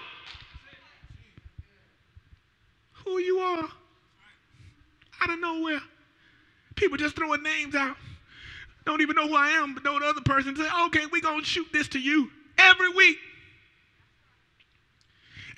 [3.06, 3.70] who you are
[5.22, 5.82] out of nowhere.
[6.76, 7.98] People just throwing names out.
[8.86, 11.42] Don't even know who I am, but know the other person say, okay, we're going
[11.42, 13.18] to shoot this to you every week.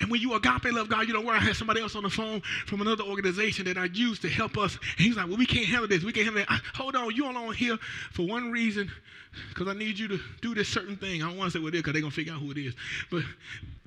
[0.02, 1.38] And when you agape love God, you don't worry.
[1.38, 4.58] I had somebody else on the phone from another organization that I used to help
[4.58, 4.74] us.
[4.98, 6.02] And he's like, well, we can't handle this.
[6.02, 6.50] We can't handle that.
[6.50, 7.78] I, hold on, you all on here
[8.10, 8.90] for one reason,
[9.48, 11.22] because I need you to do this certain thing.
[11.22, 12.50] I don't want to say what it is because they're going to figure out who
[12.50, 12.74] it is.
[13.10, 13.22] But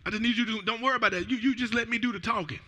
[0.05, 1.29] I just need you to, don't worry about that.
[1.29, 2.59] You, you just let me do the talking.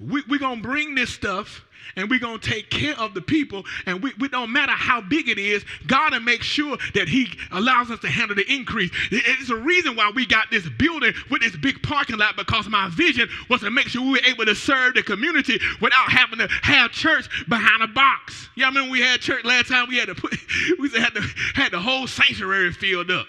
[0.00, 1.64] We, we're going to bring this stuff
[1.96, 3.64] and we're going to take care of the people.
[3.86, 7.28] And we, we don't matter how big it is, God will make sure that He
[7.50, 8.90] allows us to handle the increase.
[9.10, 12.88] It's a reason why we got this building with this big parking lot because my
[12.90, 16.48] vision was to make sure we were able to serve the community without having to
[16.62, 18.48] have church behind a box.
[18.56, 19.88] I remember we had church last time.
[19.88, 20.36] We had to put,
[20.78, 21.22] we had to
[21.54, 23.26] had the whole sanctuary filled up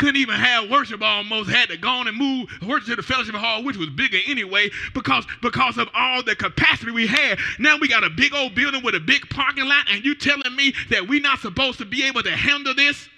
[0.00, 3.34] couldn't even have worship almost, had to go on and move worship to the fellowship
[3.34, 7.38] hall, which was bigger anyway, because, because of all the capacity we had.
[7.58, 10.56] Now we got a big old building with a big parking lot, and you telling
[10.56, 13.09] me that we're not supposed to be able to handle this?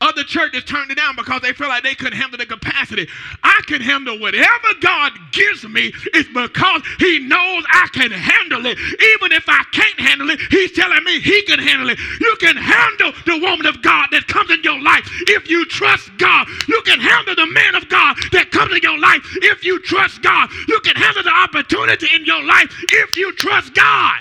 [0.00, 3.08] Other churches turned it down because they felt like they couldn't handle the capacity.
[3.42, 5.90] I can handle whatever God gives me.
[6.12, 8.76] It's because He knows I can handle it.
[8.78, 11.98] Even if I can't handle it, He's telling me He can handle it.
[12.20, 16.10] You can handle the woman of God that comes in your life if you trust
[16.18, 16.46] God.
[16.68, 20.20] You can handle the man of God that comes in your life if you trust
[20.20, 20.50] God.
[20.68, 24.20] You can handle the opportunity in your life if you trust God.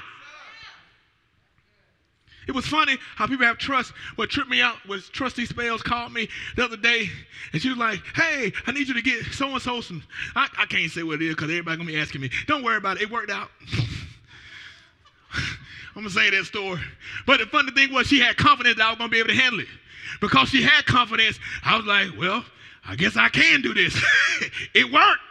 [2.47, 3.91] It was funny how people have trust.
[4.15, 7.09] What tripped me out was Trustee Spells called me the other day,
[7.53, 10.03] and she was like, "Hey, I need you to get so and so some."
[10.35, 12.29] I, I can't say what it is because everybody gonna be asking me.
[12.47, 13.03] Don't worry about it.
[13.03, 13.49] It worked out.
[15.33, 16.79] I'm gonna say that story.
[17.25, 19.35] But the funny thing was, she had confidence that I was gonna be able to
[19.35, 19.67] handle it.
[20.21, 22.45] Because she had confidence, I was like, "Well,
[22.85, 23.99] I guess I can do this."
[24.73, 25.21] it worked.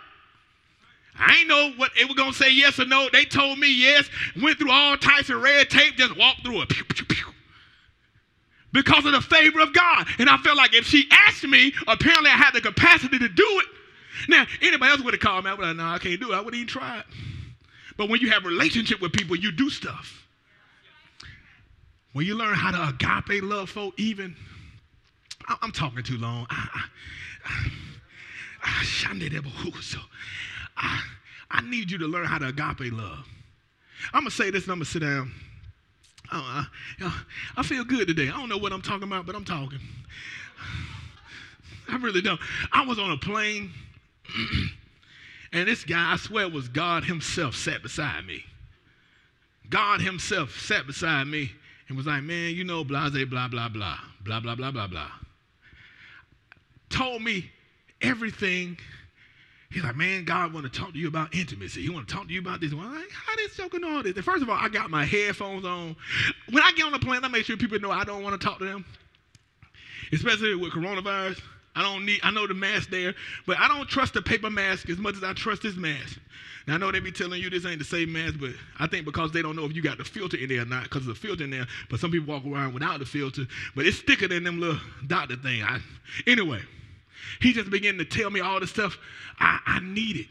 [1.18, 3.08] I ain't know what they were gonna say yes or no.
[3.12, 4.08] They told me yes,
[4.40, 6.68] went through all types of red tape, just walked through it.
[6.68, 7.26] Pew, pew, pew.
[8.72, 10.06] Because of the favor of God.
[10.18, 13.46] And I felt like if she asked me, apparently I had the capacity to do
[13.60, 13.66] it.
[14.28, 16.34] Now, anybody else would have called me, I would have, no, I can't do it.
[16.34, 17.06] I wouldn't even try it.
[17.96, 20.26] But when you have a relationship with people, you do stuff.
[22.12, 24.34] When you learn how to agape love folk, even,
[25.62, 26.46] I'm talking too long.
[26.50, 26.68] I,
[27.44, 27.70] I,
[28.64, 28.84] I,
[30.76, 31.02] I,
[31.50, 33.26] I need you to learn how to agape love.
[34.12, 35.32] I'm going to say this and I'm going to sit down.
[36.30, 36.66] I,
[37.56, 38.28] I feel good today.
[38.28, 39.78] I don't know what I'm talking about, but I'm talking.
[41.88, 42.40] I really don't.
[42.72, 43.70] I was on a plane,
[45.52, 48.44] and this guy, I swear, was God Himself sat beside me.
[49.68, 51.52] God Himself sat beside me
[51.88, 55.10] and was like, man, you know, blase, blah, blah, blah, blah, blah, blah, blah, blah.
[56.88, 57.50] Told me
[58.00, 58.78] everything
[59.74, 61.82] He's like, man, God want to talk to you about intimacy.
[61.82, 62.72] He want to talk to you about this.
[62.72, 64.16] Well, like, how this joking all this?
[64.18, 65.96] First of all, I got my headphones on.
[66.48, 68.46] When I get on the plane, I make sure people know I don't want to
[68.46, 68.84] talk to them.
[70.12, 71.40] Especially with coronavirus.
[71.74, 73.14] I don't need, I know the mask there,
[73.48, 76.20] but I don't trust the paper mask as much as I trust this mask.
[76.68, 79.04] Now I know they be telling you this ain't the same mask, but I think
[79.04, 81.18] because they don't know if you got the filter in there or not, because there's
[81.18, 84.28] a filter in there, but some people walk around without the filter, but it's thicker
[84.28, 85.64] than them little doctor thing.
[85.64, 85.80] I,
[86.28, 86.60] anyway,
[87.40, 88.98] he just began to tell me all the stuff
[89.38, 90.26] I, I needed.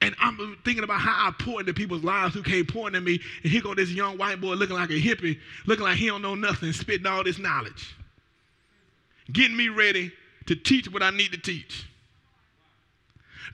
[0.00, 3.20] And I'm thinking about how I pour into people's lives who came pouring into me.
[3.42, 6.22] And here go this young white boy looking like a hippie, looking like he don't
[6.22, 7.96] know nothing, spitting all this knowledge.
[9.32, 10.12] Getting me ready
[10.46, 11.86] to teach what I need to teach.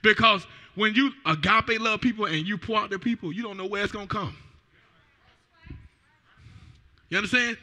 [0.01, 3.65] Because when you agape love people and you pour out to people, you don't know
[3.65, 4.35] where it's going to come.
[7.09, 7.57] You understand?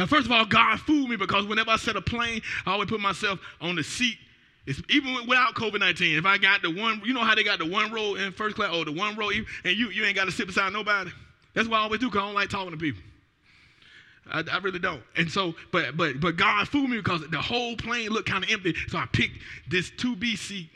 [0.00, 2.88] Now, first of all, God fooled me because whenever I set a plane, I always
[2.88, 4.16] put myself on the seat.
[4.64, 7.58] It's, even without COVID 19, if I got the one, you know how they got
[7.58, 9.44] the one row in first class, or the one row, and
[9.76, 11.10] you, you ain't got to sit beside nobody.
[11.52, 13.02] That's what I always do because I don't like talking to people.
[14.32, 15.02] I, I, really don't.
[15.18, 18.48] And so, but but but God fooled me because the whole plane looked kind of
[18.48, 18.74] empty.
[18.88, 19.36] So I picked
[19.68, 20.70] this 2B seat.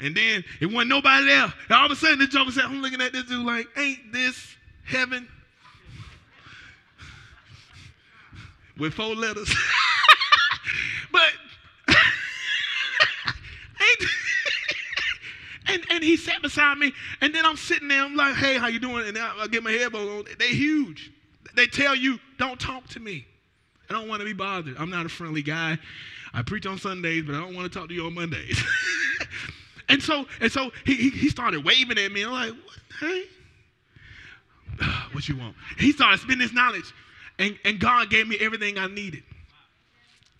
[0.00, 1.42] And then it wasn't nobody there.
[1.42, 4.12] And all of a sudden, this joker said, I'm looking at this dude like, ain't
[4.12, 5.26] this heaven?
[8.78, 9.54] With four letters.
[11.12, 11.32] but
[15.68, 18.02] and and he sat beside me, and then I'm sitting there.
[18.02, 20.24] I'm like, "Hey, how you doing?" And I, I get my headphones on.
[20.38, 21.12] they're huge.
[21.54, 23.26] They tell you, "Don't talk to me.
[23.90, 24.76] I don't want to be bothered.
[24.78, 25.78] I'm not a friendly guy.
[26.34, 28.62] I preach on Sundays, but I don't want to talk to you on Mondays."
[29.88, 32.22] and so and so he, he, started waving at me.
[32.24, 32.52] I'm like,
[33.00, 33.24] "Hey,
[35.12, 36.92] what you want?" He started spitting his knowledge.
[37.38, 39.22] And, and God gave me everything I needed.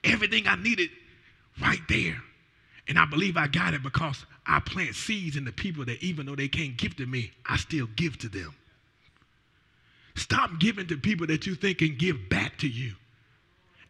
[0.04, 0.90] Everything I needed
[1.60, 2.16] right there.
[2.88, 6.26] And I believe I got it because I plant seeds in the people that even
[6.26, 8.54] though they can't give to me, I still give to them.
[10.16, 12.94] Stop giving to people that you think can give back to you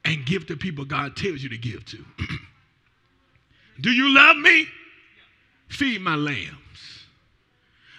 [0.05, 2.05] and give to people God tells you to give to.
[3.81, 4.67] Do you love me?
[5.69, 6.59] Feed my lambs.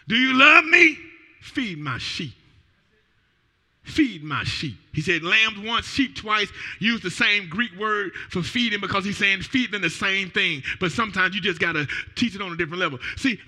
[0.08, 0.98] Do you love me?
[1.42, 2.34] Feed my sheep.
[3.90, 4.78] Feed my sheep.
[4.94, 6.48] He said lambs once, sheep twice.
[6.78, 10.62] Use the same Greek word for feeding because he's saying feed them the same thing.
[10.80, 13.00] But sometimes you just got to teach it on a different level.
[13.18, 13.40] See,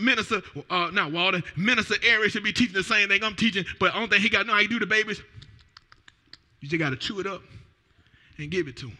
[0.00, 1.12] Minister, uh, not
[1.56, 4.28] Minister Eric should be teaching the same thing I'm teaching, but I don't think he
[4.28, 5.22] got know how you do the babies.
[6.60, 7.42] You just got to chew it up
[8.38, 8.98] and give it to them.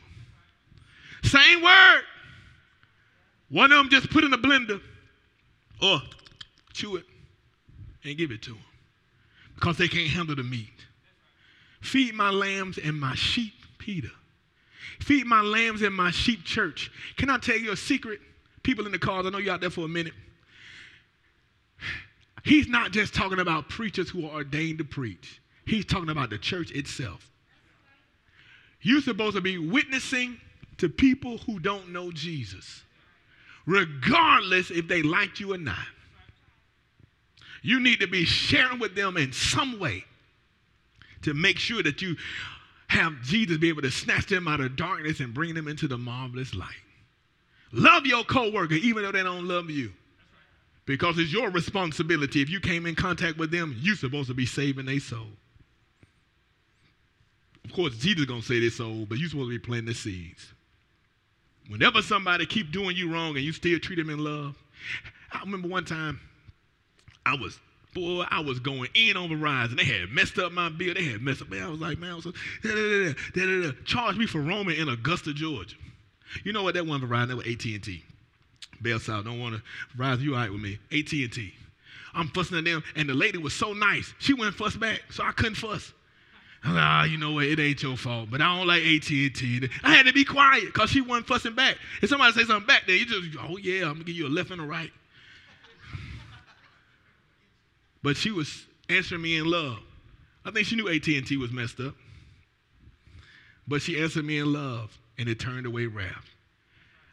[1.25, 2.03] Same word.
[3.49, 4.81] One of them just put in a blender
[5.83, 6.01] or
[6.73, 7.05] chew it
[8.05, 8.63] and give it to them
[9.61, 10.69] because they can't handle the meat.
[11.83, 14.11] Feed my lambs and my sheep, Peter.
[15.01, 16.91] Feed my lambs and my sheep, church.
[17.17, 18.21] Can I tell you a secret?
[18.63, 20.15] People in the cars, I know you're out there for a minute.
[22.43, 26.39] He's not just talking about preachers who are ordained to preach, he's talking about the
[26.39, 27.31] church itself.
[28.83, 30.41] You're supposed to be witnessing
[30.79, 32.83] to people who don't know Jesus,
[33.67, 35.87] regardless if they like you or not.
[37.63, 40.05] You need to be sharing with them in some way
[41.23, 42.17] to make sure that you
[42.89, 45.99] have Jesus be able to snatch them out of darkness and bring them into the
[45.99, 46.69] marvelous light.
[47.73, 49.93] Love your coworker even though they don't love you.
[50.87, 52.43] Because it's your responsibility.
[52.43, 55.29] If you came in contact with them, you're supposed to be saving their soul.
[57.65, 60.53] Of course, Jesus gonna say this soul, but you're supposed to be planting the seeds.
[61.69, 64.57] Whenever somebody keep doing you wrong and you still treat them in love,
[65.31, 66.19] I remember one time
[67.27, 67.59] I was,
[67.95, 69.77] boy, I was going in on Verizon.
[69.77, 70.95] They had messed up my bill.
[70.95, 71.51] They had messed up.
[71.51, 74.79] Man, I was like, man, I was da, da, da, da, charge me for roaming
[74.79, 75.77] in Augusta, Georgia.
[76.45, 76.75] You know what?
[76.75, 78.05] That one Verizon, that was AT&T.
[78.81, 79.63] Bell South, don't want to,
[79.97, 80.79] Verizon, you all right with me.
[80.91, 81.55] AT&T.
[82.15, 84.15] I'm fussing at them, and the lady was so nice.
[84.19, 85.93] She wouldn't fuss back, so I couldn't fuss.
[86.65, 87.45] I'm like, ah, you know what?
[87.45, 89.69] It ain't your fault, but I don't like AT&T.
[89.83, 91.77] I had to be quiet because she wasn't fussing back.
[92.03, 94.29] If somebody say something back there, you just, oh yeah, I'm gonna give you a
[94.29, 94.91] left and a right.
[98.03, 99.79] But she was answering me in love.
[100.45, 101.95] I think she knew AT&T was messed up.
[103.69, 106.29] But she answered me in love, and it turned away wrath.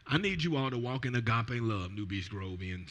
[0.06, 2.90] I need you all to walk in agape love, New Beach Grovians.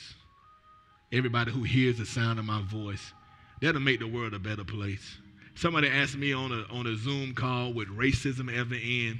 [1.12, 3.14] Everybody who hears the sound of my voice,
[3.62, 5.18] that'll make the world a better place.
[5.56, 9.18] Somebody asked me on a, on a Zoom call with racism ever end,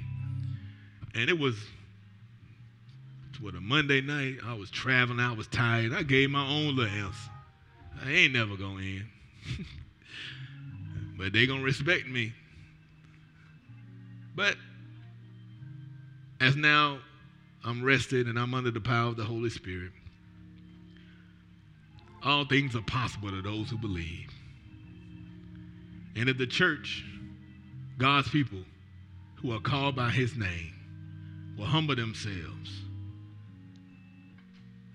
[1.14, 1.56] and it was
[3.40, 4.38] what a Monday night.
[4.44, 5.92] I was traveling, I was tired.
[5.92, 7.30] I gave my own little answer.
[8.04, 9.06] I ain't never gonna end.
[11.18, 12.32] but they gonna respect me.
[14.34, 14.56] But
[16.40, 17.00] as now
[17.64, 19.92] I'm rested and I'm under the power of the Holy Spirit,
[22.22, 24.30] all things are possible to those who believe.
[26.16, 27.04] And if the church,
[27.98, 28.60] God's people,
[29.36, 30.74] who are called by his name,
[31.56, 32.82] will humble themselves,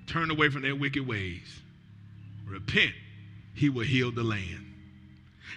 [0.07, 1.62] turn away from their wicked ways,
[2.45, 2.93] repent,
[3.53, 4.65] he will heal the land.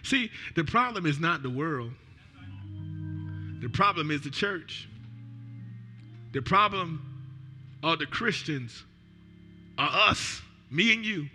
[0.03, 1.93] See, the problem is not the world.
[3.61, 4.89] The problem is the church.
[6.33, 7.03] The problem
[7.83, 8.85] are the Christians,
[9.79, 11.29] are us, me and you,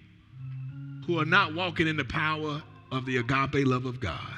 [1.06, 4.36] who are not walking in the power of the agape love of God.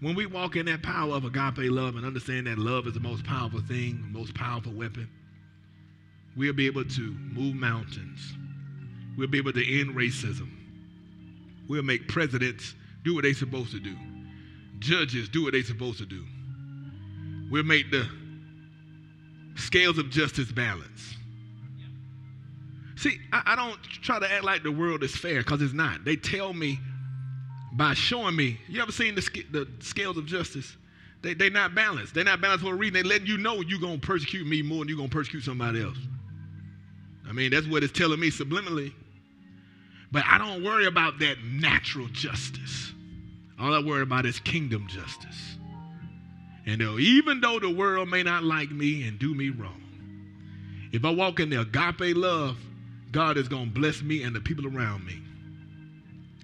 [0.00, 3.00] When we walk in that power of agape love and understand that love is the
[3.00, 5.08] most powerful thing, most powerful weapon,
[6.36, 8.34] we'll be able to move mountains
[9.16, 10.50] We'll be able to end racism.
[11.68, 13.96] We'll make presidents do what they're supposed to do.
[14.78, 16.24] Judges do what they're supposed to do.
[17.50, 18.08] We'll make the
[19.56, 21.14] scales of justice balance.
[22.96, 26.04] See, I, I, don't try to act like the world is fair because it's not.
[26.04, 26.78] They tell me
[27.72, 28.58] by showing me.
[28.68, 30.76] You ever seen the, the scales of justice?
[31.22, 32.14] They, they're not balanced.
[32.14, 32.94] They're not balanced for a reason.
[32.94, 35.42] They letting you know you're going to persecute me more than you're going to persecute
[35.42, 35.98] somebody else.
[37.28, 38.92] I mean, that's what it's telling me subliminally.
[40.12, 42.92] But I don't worry about that natural justice.
[43.58, 45.58] All I worry about is kingdom justice.
[46.66, 49.82] And even though the world may not like me and do me wrong,
[50.92, 52.56] if I walk in the agape love,
[53.12, 55.20] God is going to bless me and the people around me.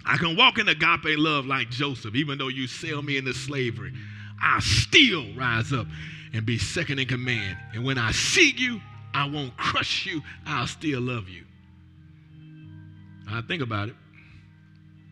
[0.04, 3.92] I can walk in agape love like Joseph, even though you sell me into slavery.
[4.40, 5.86] I still rise up
[6.32, 7.56] and be second in command.
[7.74, 8.80] And when I see you,
[9.14, 10.22] I won't crush you.
[10.46, 11.44] I'll still love you.
[13.28, 13.96] I think about it,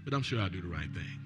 [0.05, 1.24] but I'm sure I'll do the right thing.